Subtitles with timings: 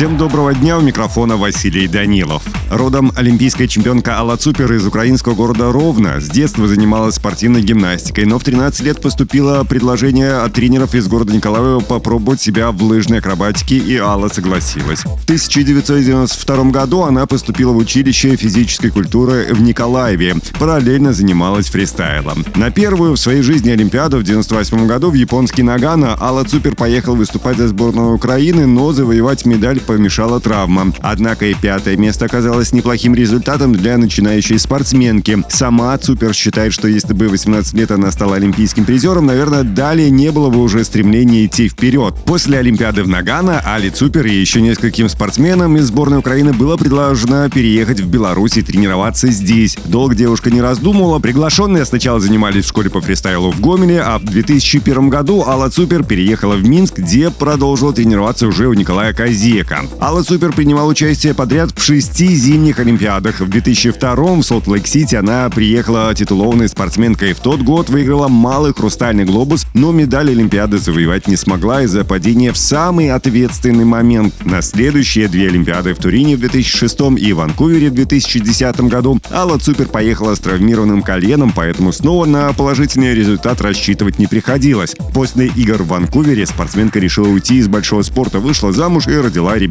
[0.00, 2.42] Всем доброго дня, у микрофона Василий Данилов.
[2.70, 6.20] Родом олимпийская чемпионка Алла Цупер из украинского города Ровно.
[6.20, 11.34] С детства занималась спортивной гимнастикой, но в 13 лет поступило предложение от тренеров из города
[11.34, 15.00] Николаева попробовать себя в лыжной акробатике, и Алла согласилась.
[15.00, 20.36] В 1992 году она поступила в училище физической культуры в Николаеве.
[20.58, 22.46] Параллельно занималась фристайлом.
[22.54, 27.16] На первую в своей жизни Олимпиаду в 98 году в японский Нагано Алла Цупер поехала
[27.16, 30.92] выступать за сборную Украины, но завоевать медаль помешала травма.
[31.00, 35.42] Однако и пятое место оказалось неплохим результатом для начинающей спортсменки.
[35.48, 40.08] Сама Цупер считает, что если бы в 18 лет она стала олимпийским призером, наверное, далее
[40.10, 42.14] не было бы уже стремления идти вперед.
[42.24, 47.50] После Олимпиады в Нагано Алле Цупер и еще нескольким спортсменам из сборной Украины было предложено
[47.50, 49.76] переехать в Беларусь и тренироваться здесь.
[49.86, 51.18] Долго девушка не раздумывала.
[51.18, 56.04] Приглашенные сначала занимались в школе по фристайлу в Гомеле, а в 2001 году Алла Цупер
[56.04, 59.79] переехала в Минск, где продолжила тренироваться уже у Николая Козеко.
[59.80, 59.96] Америка.
[60.00, 63.40] Алла Цупер принимал участие подряд в шести зимних Олимпиадах.
[63.40, 67.32] В 2002 в Солт-Лейк-Сити она приехала титулованной спортсменкой.
[67.32, 72.52] В тот год выиграла малый хрустальный глобус, но медаль Олимпиады завоевать не смогла из-за падения
[72.52, 74.34] в самый ответственный момент.
[74.44, 79.88] На следующие две Олимпиады в Турине в 2006 и Ванкувере в 2010 году Алла Супер
[79.88, 84.94] поехала с травмированным коленом, поэтому снова на положительный результат рассчитывать не приходилось.
[85.14, 89.69] После игр в Ванкувере спортсменка решила уйти из большого спорта, вышла замуж и родила ребенка.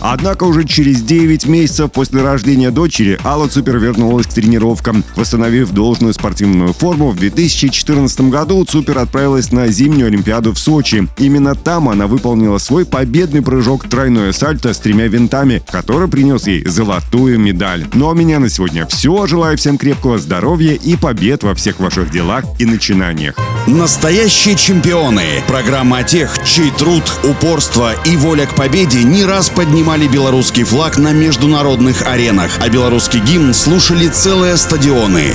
[0.00, 5.04] Однако уже через 9 месяцев после рождения дочери Алла Цупер вернулась к тренировкам.
[5.16, 11.08] Восстановив должную спортивную форму, в 2014 году Цупер отправилась на зимнюю Олимпиаду в Сочи.
[11.18, 16.66] Именно там она выполнила свой победный прыжок тройное сальто с тремя винтами, который принес ей
[16.66, 17.86] золотую медаль.
[17.94, 19.26] Ну а у меня на сегодня все.
[19.26, 23.34] Желаю всем крепкого здоровья и побед во всех ваших делах и начинаниях.
[23.66, 25.42] Настоящие чемпионы.
[25.46, 31.12] Программа тех, чей труд, упорство и воля к победе не раз поднимали белорусский флаг на
[31.12, 35.34] международных аренах, а белорусский гимн слушали целые стадионы.